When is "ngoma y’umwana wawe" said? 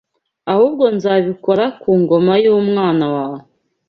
2.01-3.39